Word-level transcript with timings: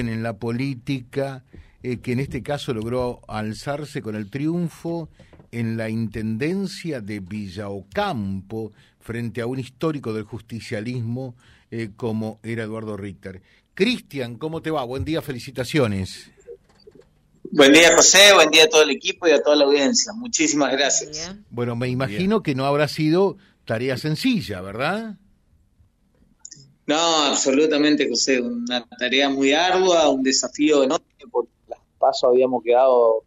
en 0.00 0.24
la 0.24 0.38
política, 0.38 1.44
eh, 1.82 1.98
que 1.98 2.12
en 2.12 2.20
este 2.20 2.42
caso 2.42 2.74
logró 2.74 3.20
alzarse 3.28 4.02
con 4.02 4.16
el 4.16 4.28
triunfo 4.28 5.08
en 5.52 5.76
la 5.76 5.88
intendencia 5.88 7.00
de 7.00 7.20
Villaocampo 7.20 8.72
frente 8.98 9.40
a 9.40 9.46
un 9.46 9.60
histórico 9.60 10.12
del 10.12 10.24
justicialismo 10.24 11.36
eh, 11.70 11.90
como 11.96 12.40
era 12.42 12.64
Eduardo 12.64 12.96
Ritter. 12.96 13.40
Cristian, 13.74 14.36
¿cómo 14.36 14.62
te 14.62 14.72
va? 14.72 14.82
Buen 14.84 15.04
día, 15.04 15.22
felicitaciones. 15.22 16.28
Buen 17.52 17.72
día, 17.72 17.94
José, 17.94 18.34
buen 18.34 18.50
día 18.50 18.64
a 18.64 18.68
todo 18.68 18.82
el 18.82 18.90
equipo 18.90 19.28
y 19.28 19.30
a 19.30 19.40
toda 19.40 19.54
la 19.54 19.64
audiencia. 19.64 20.12
Muchísimas 20.12 20.72
gracias. 20.72 21.36
Bueno, 21.50 21.76
me 21.76 21.88
imagino 21.88 22.42
que 22.42 22.56
no 22.56 22.66
habrá 22.66 22.88
sido 22.88 23.36
tarea 23.64 23.96
sencilla, 23.96 24.60
¿verdad? 24.60 25.18
No, 26.86 27.24
absolutamente, 27.24 28.08
José. 28.08 28.40
Una 28.40 28.86
tarea 28.98 29.28
muy 29.28 29.52
ardua, 29.52 30.08
un 30.10 30.22
desafío 30.22 30.82
enorme, 30.82 31.06
porque 31.30 31.50
las 31.68 31.80
pasos 31.98 32.30
habíamos 32.30 32.62
quedado 32.62 33.22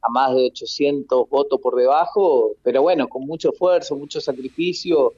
a 0.00 0.08
más 0.10 0.34
de 0.34 0.46
800 0.46 1.28
votos 1.28 1.60
por 1.60 1.76
debajo, 1.76 2.52
pero 2.62 2.82
bueno, 2.82 3.08
con 3.08 3.26
mucho 3.26 3.52
esfuerzo, 3.52 3.96
mucho 3.96 4.20
sacrificio, 4.20 5.12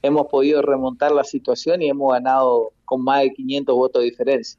hemos 0.00 0.28
podido 0.28 0.62
remontar 0.62 1.12
la 1.12 1.24
situación 1.24 1.82
y 1.82 1.88
hemos 1.88 2.12
ganado 2.12 2.72
con 2.84 3.02
más 3.02 3.22
de 3.22 3.32
500 3.32 3.74
votos 3.74 4.02
de 4.02 4.10
diferencia. 4.10 4.58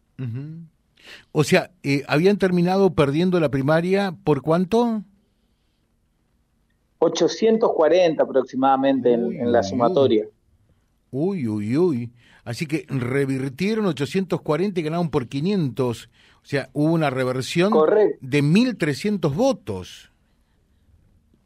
O 1.31 1.43
sea, 1.43 1.71
eh, 1.84 2.03
¿habían 2.07 2.37
terminado 2.37 2.93
perdiendo 2.93 3.39
la 3.39 3.49
primaria 3.49 4.13
por 4.23 4.41
cuánto? 4.41 5.03
840 6.99 8.21
aproximadamente 8.21 9.13
en, 9.13 9.51
la 9.51 9.63
sumatoria. 9.63 10.25
Uy, 10.25 10.29
uy, 11.48 11.77
uy. 11.77 12.12
Así 12.44 12.66
que 12.66 12.86
revirtieron 12.88 13.86
840 13.86 14.80
y 14.80 14.84
ganaron 14.84 15.09
por 15.09 15.27
500. 15.27 16.09
O 16.41 16.45
sea, 16.45 16.70
hubo 16.73 16.94
una 16.94 17.09
reversión 17.09 17.72
de 18.22 18.44
1.300 18.44 19.34
votos. 19.34 20.12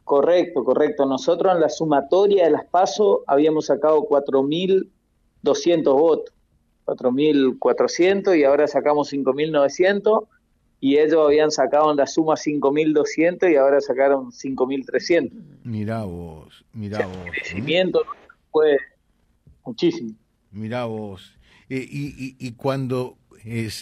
Correcto, 0.03 0.63
correcto. 0.63 1.05
Nosotros 1.05 1.53
en 1.53 1.61
la 1.61 1.69
sumatoria 1.69 2.45
de 2.45 2.51
las 2.51 2.65
PASO 2.65 3.23
habíamos 3.25 3.65
sacado 3.67 4.01
4.200 4.03 5.83
votos, 5.83 6.33
4.400 6.85 8.37
y 8.37 8.43
ahora 8.43 8.67
sacamos 8.67 9.11
5.900 9.11 10.27
y 10.79 10.97
ellos 10.97 11.25
habían 11.25 11.49
sacado 11.49 11.91
en 11.91 11.97
la 11.97 12.07
suma 12.07 12.33
5.200 12.33 13.51
y 13.51 13.55
ahora 13.55 13.79
sacaron 13.79 14.31
5.300. 14.31 15.31
Mirá 15.63 16.03
vos, 16.03 16.65
mirá 16.73 17.07
vos. 17.07 17.17
El 17.25 17.31
crecimiento 17.31 18.01
fue 18.51 18.77
muchísimo. 19.65 20.11
Mirá 20.51 20.85
vos. 20.85 21.37
Eh, 21.69 21.87
y, 21.89 22.35
y, 22.39 22.51
cuando 22.51 23.17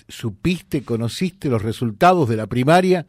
supiste, 0.08 0.84
conociste 0.84 1.50
los 1.50 1.62
resultados 1.62 2.30
de 2.30 2.38
la 2.38 2.48
primaria, 2.48 3.06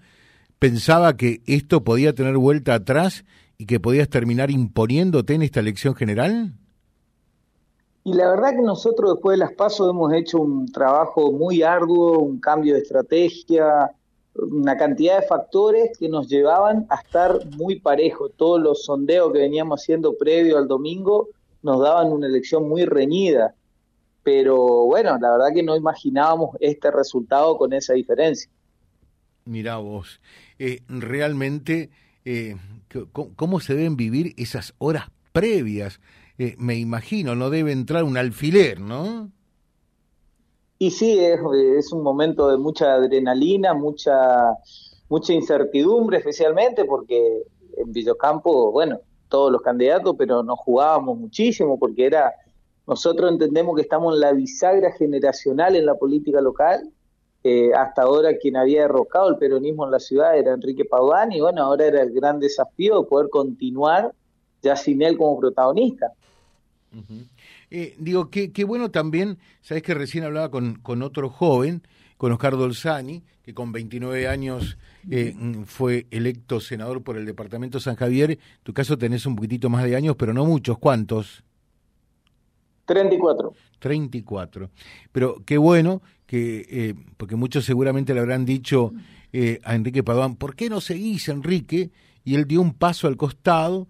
pensaba 0.59 1.17
que 1.17 1.41
esto 1.47 1.83
podía 1.83 2.15
tener 2.15 2.37
vuelta 2.37 2.75
atrás 2.75 3.25
y 3.59 3.67
que 3.67 3.81
podías 3.81 4.09
terminar 4.09 4.51
imponiéndote 4.51 5.35
en 5.35 5.43
esta 5.43 5.61
elección 5.61 5.95
general? 5.95 6.53
Y 8.05 8.15
la 8.15 8.29
verdad 8.31 8.51
que 8.51 8.63
nosotros 8.63 9.15
después 9.15 9.39
de 9.39 9.45
las 9.45 9.53
pasos 9.53 9.89
hemos 9.89 10.13
hecho 10.13 10.39
un 10.39 10.67
trabajo 10.67 11.31
muy 11.31 11.63
arduo, 11.63 12.19
un 12.19 12.41
cambio 12.41 12.75
de 12.75 12.81
estrategia, 12.81 13.93
una 14.35 14.77
cantidad 14.77 15.21
de 15.21 15.27
factores 15.27 15.97
que 15.97 16.09
nos 16.09 16.29
llevaban 16.29 16.87
a 16.89 16.97
estar 16.97 17.47
muy 17.57 17.79
parejos. 17.79 18.33
Todos 18.37 18.61
los 18.61 18.85
sondeos 18.85 19.33
que 19.33 19.39
veníamos 19.39 19.81
haciendo 19.81 20.15
previo 20.15 20.59
al 20.59 20.67
domingo 20.67 21.29
nos 21.63 21.81
daban 21.81 22.13
una 22.13 22.27
elección 22.27 22.69
muy 22.69 22.85
reñida. 22.85 23.55
Pero 24.23 24.57
bueno, 24.87 25.19
la 25.21 25.33
verdad 25.33 25.49
que 25.55 25.63
no 25.63 25.77
imaginábamos 25.77 26.57
este 26.61 26.91
resultado 26.91 27.57
con 27.57 27.73
esa 27.73 27.95
diferencia. 27.95 28.51
Mirá 29.45 29.79
vos, 29.79 30.21
eh, 30.59 30.81
realmente, 30.89 31.91
eh, 32.25 32.57
¿cómo, 33.35 33.59
se 33.59 33.75
deben 33.75 33.97
vivir 33.97 34.35
esas 34.37 34.75
horas 34.79 35.07
previas? 35.33 36.01
Eh, 36.39 36.55
me 36.59 36.77
imagino, 36.77 37.35
no 37.35 37.51
debe 37.51 37.73
entrar 37.73 38.05
un 38.05 38.17
alfiler, 38.17 38.81
¿no? 38.81 39.31
Y 40.79 40.93
sí, 40.93 41.19
es, 41.19 41.41
es 41.77 41.93
un 41.93 42.03
momento 42.05 42.49
de 42.49 42.59
mucha 42.59 42.95
adrenalina, 42.95 43.75
mucha, 43.75 44.55
mucha 45.09 45.33
incertidumbre, 45.33 46.19
especialmente 46.19 46.85
porque 46.85 47.43
en 47.77 47.93
Villocampo, 47.93 48.71
bueno, 48.71 49.01
todos 49.33 49.51
los 49.51 49.63
candidatos, 49.63 50.15
pero 50.19 50.43
nos 50.43 50.59
jugábamos 50.59 51.19
muchísimo 51.19 51.79
porque 51.79 52.05
era, 52.05 52.35
nosotros 52.87 53.33
entendemos 53.33 53.75
que 53.75 53.81
estamos 53.81 54.15
en 54.15 54.21
la 54.21 54.33
bisagra 54.35 54.93
generacional 54.93 55.75
en 55.75 55.87
la 55.87 55.95
política 55.95 56.43
local. 56.43 56.91
Eh, 57.43 57.73
hasta 57.75 58.03
ahora 58.03 58.37
quien 58.37 58.57
había 58.57 58.83
derrocado 58.83 59.31
el 59.31 59.37
peronismo 59.37 59.87
en 59.87 59.91
la 59.91 59.99
ciudad 59.99 60.39
era 60.39 60.53
Enrique 60.53 60.85
Paudán 60.85 61.33
y 61.33 61.41
bueno, 61.41 61.63
ahora 61.63 61.87
era 61.87 62.03
el 62.03 62.13
gran 62.13 62.39
desafío 62.39 63.01
de 63.01 63.09
poder 63.09 63.31
continuar 63.31 64.13
ya 64.63 64.77
sin 64.77 65.01
él 65.03 65.17
como 65.17 65.41
protagonista. 65.41 66.13
Eh, 67.71 67.97
digo, 67.99 68.29
qué, 68.29 68.53
qué 68.53 68.65
bueno 68.65 68.91
también, 68.91 69.39
sabes 69.63 69.83
que 69.83 69.95
recién 69.95 70.25
hablaba 70.25 70.51
con, 70.51 70.75
con 70.83 71.03
otro 71.03 71.31
joven, 71.31 71.83
con 72.23 72.31
Oscar 72.31 72.57
Dolzani, 72.57 73.21
que 73.43 73.53
con 73.53 73.73
29 73.73 74.29
años 74.29 74.79
eh, 75.11 75.35
fue 75.67 76.07
electo 76.13 76.61
senador 76.61 77.03
por 77.03 77.17
el 77.17 77.27
departamento 77.27 77.81
San 77.81 77.97
Javier. 77.97 78.31
En 78.31 78.39
tu 78.63 78.73
caso 78.73 78.97
tenés 78.97 79.27
un 79.27 79.35
poquitito 79.35 79.69
más 79.69 79.83
de 79.83 79.97
años, 79.97 80.15
pero 80.17 80.33
no 80.33 80.45
muchos. 80.45 80.79
¿Cuántos? 80.79 81.43
34. 82.85 83.55
34. 83.81 84.71
Pero 85.11 85.43
qué 85.45 85.59
bueno 85.59 86.01
que, 86.25 86.65
eh, 86.71 86.95
porque 87.17 87.35
muchos 87.35 87.65
seguramente 87.65 88.15
le 88.15 88.21
habrán 88.21 88.45
dicho 88.45 88.93
eh, 89.33 89.59
a 89.65 89.75
Enrique 89.75 90.05
Paduán, 90.05 90.37
¿por 90.37 90.55
qué 90.55 90.71
no 90.71 90.81
seguís, 90.81 91.29
Enrique? 91.29 91.91
Y 92.23 92.37
él 92.37 92.47
dio 92.47 92.61
un 92.61 92.73
paso 92.73 93.09
al 93.09 93.17
costado 93.17 93.89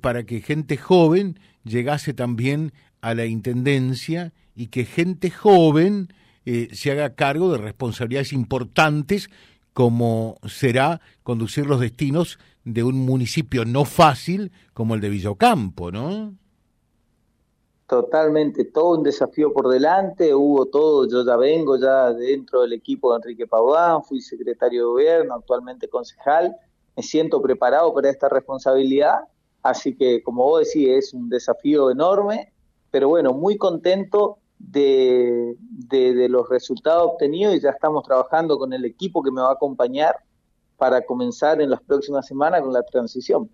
para 0.00 0.24
que 0.24 0.40
gente 0.40 0.76
joven 0.76 1.38
llegase 1.62 2.12
también 2.12 2.72
a 3.00 3.14
la 3.14 3.26
intendencia 3.26 4.32
y 4.56 4.66
que 4.66 4.84
gente 4.84 5.30
joven 5.30 6.08
eh, 6.44 6.68
se 6.72 6.90
haga 6.90 7.14
cargo 7.14 7.52
de 7.52 7.58
responsabilidades 7.58 8.32
importantes 8.32 9.30
como 9.72 10.38
será 10.46 11.00
conducir 11.22 11.66
los 11.66 11.80
destinos 11.80 12.38
de 12.64 12.82
un 12.82 13.06
municipio 13.06 13.64
no 13.64 13.84
fácil 13.84 14.50
como 14.74 14.94
el 14.94 15.00
de 15.00 15.08
Villocampo, 15.08 15.92
¿no? 15.92 16.34
Totalmente, 17.86 18.64
todo 18.66 18.98
un 18.98 19.02
desafío 19.02 19.52
por 19.52 19.68
delante, 19.68 20.34
hubo 20.34 20.66
todo, 20.66 21.08
yo 21.08 21.24
ya 21.24 21.36
vengo 21.36 21.78
ya 21.78 22.12
dentro 22.12 22.60
del 22.60 22.74
equipo 22.74 23.12
de 23.12 23.16
Enrique 23.16 23.46
Paudán, 23.46 24.02
fui 24.02 24.20
secretario 24.20 24.80
de 24.80 24.86
gobierno, 24.88 25.34
actualmente 25.34 25.88
concejal, 25.88 26.54
me 26.94 27.02
siento 27.02 27.40
preparado 27.40 27.94
para 27.94 28.10
esta 28.10 28.28
responsabilidad, 28.28 29.20
así 29.62 29.96
que 29.96 30.22
como 30.22 30.44
vos 30.44 30.66
decís, 30.66 30.88
es 30.88 31.14
un 31.14 31.30
desafío 31.30 31.90
enorme, 31.90 32.52
pero 32.90 33.08
bueno, 33.08 33.32
muy 33.32 33.56
contento 33.56 34.36
de, 34.58 35.56
de, 35.58 36.28
los 36.28 36.48
resultados 36.48 37.12
obtenidos 37.12 37.54
y 37.54 37.60
ya 37.60 37.70
estamos 37.70 38.04
trabajando 38.04 38.58
con 38.58 38.72
el 38.72 38.84
equipo 38.84 39.22
que 39.22 39.30
me 39.30 39.40
va 39.40 39.50
a 39.50 39.52
acompañar 39.52 40.16
para 40.76 41.02
comenzar 41.02 41.60
en 41.60 41.70
las 41.70 41.80
próximas 41.82 42.26
semanas 42.26 42.62
con 42.62 42.72
la 42.72 42.82
transición. 42.82 43.50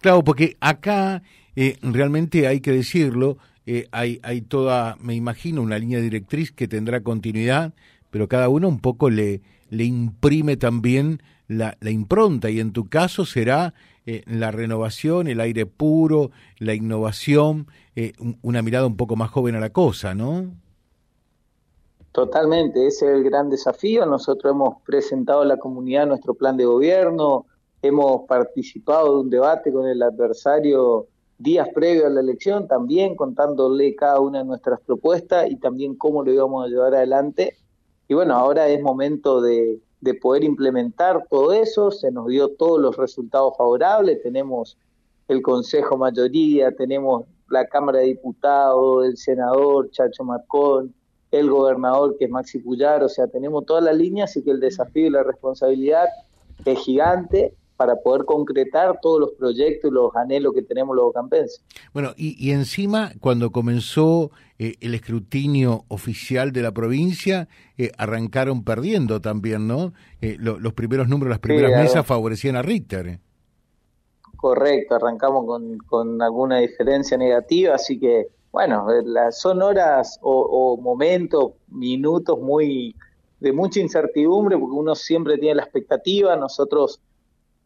Claro, 0.00 0.22
porque 0.22 0.56
acá 0.60 1.22
eh, 1.56 1.78
realmente 1.82 2.46
hay 2.46 2.60
que 2.60 2.72
decirlo, 2.72 3.38
eh, 3.66 3.88
hay, 3.92 4.20
hay 4.22 4.42
toda, 4.42 4.96
me 5.00 5.14
imagino, 5.14 5.62
una 5.62 5.78
línea 5.78 6.00
directriz 6.00 6.52
que 6.52 6.68
tendrá 6.68 7.02
continuidad, 7.02 7.72
pero 8.10 8.28
cada 8.28 8.48
uno 8.48 8.68
un 8.68 8.80
poco 8.80 9.10
le, 9.10 9.42
le 9.70 9.84
imprime 9.84 10.56
también 10.56 11.22
la, 11.48 11.76
la 11.80 11.90
impronta 11.90 12.50
y 12.50 12.60
en 12.60 12.72
tu 12.72 12.88
caso 12.88 13.24
será 13.26 13.74
eh, 14.06 14.22
la 14.26 14.50
renovación, 14.50 15.28
el 15.28 15.40
aire 15.40 15.64
puro, 15.64 16.30
la 16.58 16.74
innovación, 16.74 17.68
eh, 17.96 18.12
una 18.42 18.60
mirada 18.60 18.86
un 18.86 18.96
poco 18.96 19.16
más 19.16 19.30
joven 19.30 19.54
a 19.54 19.60
la 19.60 19.70
cosa, 19.70 20.14
¿no? 20.14 20.44
Totalmente, 22.12 22.86
ese 22.86 23.06
es 23.06 23.12
el 23.16 23.24
gran 23.24 23.48
desafío. 23.48 24.04
Nosotros 24.06 24.52
hemos 24.52 24.82
presentado 24.82 25.40
a 25.40 25.46
la 25.46 25.56
comunidad 25.56 26.06
nuestro 26.06 26.34
plan 26.34 26.56
de 26.56 26.64
gobierno, 26.64 27.46
hemos 27.82 28.26
participado 28.28 29.14
de 29.14 29.20
un 29.20 29.30
debate 29.30 29.72
con 29.72 29.88
el 29.88 30.02
adversario 30.02 31.08
días 31.38 31.68
previos 31.74 32.04
a 32.04 32.10
la 32.10 32.20
elección, 32.20 32.68
también 32.68 33.16
contándole 33.16 33.94
cada 33.96 34.20
una 34.20 34.38
de 34.38 34.44
nuestras 34.44 34.80
propuestas 34.80 35.50
y 35.50 35.56
también 35.56 35.96
cómo 35.96 36.22
lo 36.22 36.32
íbamos 36.32 36.64
a 36.64 36.68
llevar 36.68 36.94
adelante. 36.94 37.56
Y 38.06 38.14
bueno, 38.14 38.34
ahora 38.34 38.68
es 38.68 38.82
momento 38.82 39.40
de, 39.40 39.80
de 40.04 40.12
poder 40.12 40.44
implementar 40.44 41.26
todo 41.30 41.54
eso, 41.54 41.90
se 41.90 42.10
nos 42.10 42.26
dio 42.26 42.50
todos 42.50 42.78
los 42.78 42.94
resultados 42.98 43.56
favorables, 43.56 44.22
tenemos 44.22 44.76
el 45.28 45.40
Consejo 45.40 45.96
Mayoría, 45.96 46.72
tenemos 46.72 47.24
la 47.48 47.66
Cámara 47.66 48.00
de 48.00 48.08
Diputados, 48.08 49.06
el 49.06 49.16
senador 49.16 49.90
Chacho 49.90 50.22
Marcón, 50.22 50.94
el 51.30 51.48
gobernador 51.48 52.18
que 52.18 52.26
es 52.26 52.30
Maxi 52.30 52.58
Puyar, 52.58 53.02
o 53.02 53.08
sea, 53.08 53.28
tenemos 53.28 53.64
toda 53.64 53.80
la 53.80 53.94
línea, 53.94 54.24
así 54.24 54.42
que 54.42 54.50
el 54.50 54.60
desafío 54.60 55.06
y 55.06 55.10
la 55.10 55.22
responsabilidad 55.22 56.06
es 56.66 56.78
gigante 56.80 57.54
para 57.76 57.96
poder 57.96 58.24
concretar 58.24 58.98
todos 59.02 59.20
los 59.20 59.30
proyectos 59.32 59.90
y 59.90 59.94
los 59.94 60.14
anhelos 60.14 60.54
que 60.54 60.62
tenemos 60.62 60.94
los 60.96 61.12
campenses. 61.12 61.62
Bueno, 61.92 62.12
y, 62.16 62.52
encima, 62.52 63.12
cuando 63.20 63.50
comenzó 63.50 64.30
eh, 64.58 64.74
el 64.80 64.94
escrutinio 64.94 65.84
oficial 65.88 66.52
de 66.52 66.62
la 66.62 66.72
provincia, 66.72 67.48
eh, 67.76 67.90
arrancaron 67.98 68.64
perdiendo 68.64 69.20
también, 69.20 69.66
¿no? 69.66 69.92
Eh, 70.20 70.36
los 70.38 70.72
primeros 70.74 71.08
números, 71.08 71.30
las 71.30 71.40
primeras 71.40 71.82
mesas 71.82 72.06
favorecían 72.06 72.56
a 72.56 72.62
Richter. 72.62 73.20
Correcto, 74.36 74.96
arrancamos 74.96 75.46
con, 75.46 75.78
con 75.78 76.22
alguna 76.22 76.58
diferencia 76.58 77.16
negativa, 77.16 77.74
así 77.74 77.98
que, 77.98 78.28
bueno, 78.52 78.86
son 79.32 79.62
horas 79.62 80.18
o 80.22 80.76
momentos, 80.80 81.52
minutos 81.68 82.38
muy 82.38 82.94
de 83.44 83.52
mucha 83.52 83.80
incertidumbre, 83.80 84.56
porque 84.56 84.74
uno 84.74 84.94
siempre 84.94 85.36
tiene 85.36 85.56
la 85.56 85.64
expectativa, 85.64 86.34
nosotros 86.34 87.00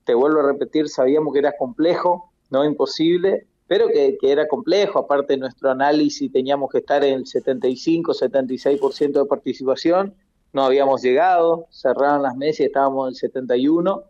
te 0.08 0.14
vuelvo 0.14 0.40
a 0.40 0.52
repetir, 0.52 0.88
sabíamos 0.88 1.34
que 1.34 1.40
era 1.40 1.52
complejo, 1.54 2.32
no 2.48 2.64
imposible, 2.64 3.46
pero 3.66 3.88
que, 3.88 4.16
era 4.22 4.48
complejo, 4.48 5.00
aparte 5.00 5.34
de 5.34 5.40
nuestro 5.40 5.70
análisis 5.70 6.32
teníamos 6.32 6.70
que 6.70 6.78
estar 6.78 7.04
en 7.04 7.12
el 7.12 7.26
75, 7.26 8.14
76% 8.14 9.12
de 9.12 9.26
participación, 9.26 10.14
no 10.54 10.64
habíamos 10.64 11.02
llegado, 11.02 11.66
cerraron 11.70 12.22
las 12.22 12.34
mesas 12.38 12.60
y 12.60 12.64
estábamos 12.64 13.04
en 13.04 13.08
el 13.10 13.16
71, 13.16 14.02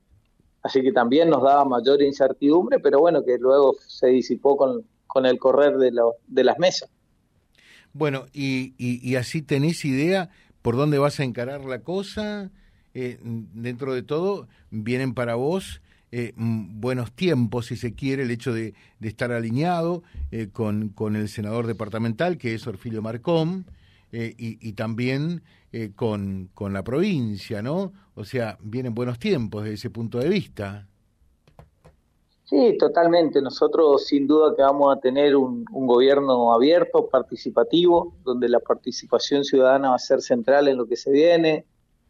así 0.63 0.83
que 0.83 0.93
también 0.93 1.31
nos 1.31 1.43
daba 1.43 1.65
mayor 1.65 2.01
incertidumbre, 2.01 2.79
pero 2.79 3.01
bueno, 3.01 3.25
que 3.25 3.37
luego 3.37 3.75
se 3.85 4.07
disipó 4.07 4.57
con, 4.57 4.85
con 5.09 5.27
el 5.27 5.37
correr 5.41 5.79
de, 5.79 5.91
de 6.29 6.45
las 6.45 6.61
mesas. 6.61 6.89
Bueno, 7.93 8.27
y, 8.33 8.73
y, 8.79 9.17
así 9.17 9.43
tenés 9.43 9.85
idea 9.85 10.31
por 10.63 10.77
dónde 10.77 10.99
vas 10.99 11.19
a 11.19 11.25
encarar 11.25 11.65
la 11.65 11.81
cosa, 11.81 12.53
eh, 12.95 13.19
dentro 13.21 13.95
de 13.95 14.05
todo, 14.05 14.47
vienen 14.71 15.15
para 15.15 15.35
vos 15.35 15.81
eh, 16.11 16.33
buenos 16.37 17.13
tiempos, 17.13 17.67
si 17.67 17.77
se 17.77 17.95
quiere, 17.95 18.23
el 18.23 18.31
hecho 18.31 18.53
de, 18.53 18.75
estar 19.03 19.31
alineado 19.31 20.03
eh, 20.31 20.49
con, 20.51 20.89
con, 20.89 21.17
el 21.17 21.29
senador 21.29 21.67
departamental, 21.67 22.39
que 22.39 22.55
es 22.55 22.67
Orfilio 22.67 23.03
Marcón, 23.03 23.67
eh, 24.11 24.35
y, 24.39 24.73
también 24.73 25.43
con, 25.97 26.49
con 26.55 26.73
la 26.73 26.83
provincia, 26.83 27.61
¿no? 27.61 27.93
O 28.15 28.25
sea, 28.25 28.57
vienen 28.63 28.95
buenos 28.95 29.19
tiempos 29.19 29.65
desde 29.65 29.75
ese 29.75 29.91
punto 29.91 30.19
de 30.19 30.31
vista. 30.31 30.87
Sí, 32.45 32.75
totalmente. 32.79 33.43
Nosotros 33.43 34.07
sin 34.07 34.27
duda 34.27 34.57
que 34.57 34.63
vamos 34.63 34.97
a 34.97 34.99
tener 34.99 35.37
un, 35.37 35.67
un, 35.71 35.87
gobierno 35.87 36.55
abierto, 36.55 37.07
participativo, 37.07 38.15
donde 38.25 38.49
la 38.49 38.61
participación 38.61 39.45
ciudadana 39.45 39.91
va 39.91 39.97
a 39.97 39.99
ser 39.99 40.23
central 40.23 40.69
en 40.69 40.79
lo 40.79 40.87
que 40.87 40.97
se 40.97 41.11
viene. 41.11 41.67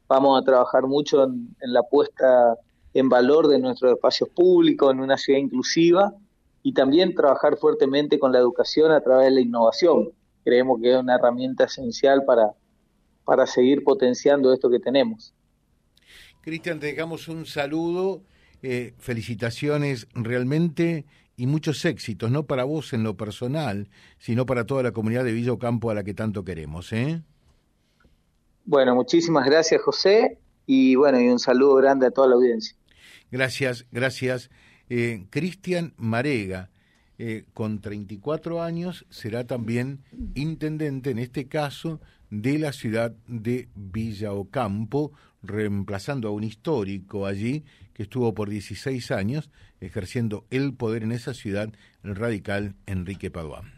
Vamos 0.06 0.40
a 0.40 0.44
trabajar 0.44 0.86
mucho 0.86 1.24
en, 1.24 1.56
en 1.60 1.72
la 1.72 1.82
puesta 1.82 2.56
en 2.94 3.08
valor 3.08 3.49
de 3.49 3.58
nuestros 3.58 3.93
espacios 3.93 4.29
públicos, 4.31 4.93
en 4.93 5.00
una 5.00 5.17
ciudad 5.17 5.38
inclusiva 5.38 6.14
y 6.62 6.73
también 6.73 7.14
trabajar 7.14 7.56
fuertemente 7.56 8.19
con 8.19 8.32
la 8.32 8.38
educación 8.38 8.93
a 8.93 9.00
través 9.00 9.26
de 9.26 9.31
la 9.32 9.40
innovación. 9.40 10.11
Creemos 10.44 10.81
que 10.81 10.93
es 10.93 10.96
una 10.96 11.17
herramienta 11.17 11.64
esencial 11.64 12.25
para, 12.25 12.52
para 13.25 13.46
seguir 13.46 13.85
potenciando 13.85 14.52
esto 14.52 14.70
que 14.70 14.81
tenemos. 14.81 15.35
Cristian, 16.40 16.81
te 16.81 16.87
dejamos 16.87 17.29
un 17.29 17.46
saludo, 17.46 18.23
eh, 18.62 18.94
felicitaciones 18.99 20.08
realmente 20.14 21.05
y 21.37 21.46
muchos 21.46 21.85
éxitos, 21.85 22.31
no 22.31 22.46
para 22.46 22.64
vos 22.64 22.93
en 22.93 23.05
lo 23.05 23.17
personal, 23.17 23.88
sino 24.19 24.46
para 24.46 24.67
toda 24.67 24.82
la 24.82 24.93
comunidad 24.93 25.25
de 25.25 25.32
Villa 25.32 25.52
Ocampo 25.52 25.90
a 25.90 25.94
la 25.94 26.02
que 26.02 26.14
tanto 26.14 26.43
queremos. 26.43 26.93
¿eh? 26.93 27.23
Bueno, 28.64 28.94
muchísimas 28.94 29.46
gracias 29.46 29.81
José 29.82 30.38
y 30.68 30.96
bueno, 30.96 31.18
y 31.18 31.28
un 31.28 31.38
saludo 31.38 31.76
grande 31.76 32.06
a 32.06 32.10
toda 32.10 32.28
la 32.28 32.34
audiencia. 32.34 32.76
Gracias, 33.32 33.86
gracias. 33.90 34.50
Eh, 34.90 35.24
Cristian 35.30 35.94
Marega, 35.96 36.68
eh, 37.16 37.46
con 37.54 37.80
34 37.80 38.62
años, 38.62 39.06
será 39.08 39.46
también 39.46 40.04
intendente, 40.34 41.10
en 41.10 41.20
este 41.20 41.48
caso, 41.48 42.00
de 42.28 42.58
la 42.58 42.74
ciudad 42.74 43.14
de 43.26 43.68
Villa 43.74 44.34
Ocampo, 44.34 45.12
reemplazando 45.42 46.28
a 46.28 46.32
un 46.32 46.44
histórico 46.44 47.24
allí 47.24 47.64
que 47.94 48.02
estuvo 48.02 48.34
por 48.34 48.50
16 48.50 49.10
años 49.10 49.50
ejerciendo 49.80 50.44
el 50.50 50.74
poder 50.74 51.02
en 51.02 51.12
esa 51.12 51.32
ciudad, 51.32 51.72
el 52.04 52.14
radical 52.14 52.74
Enrique 52.86 53.30
Paduán 53.30 53.77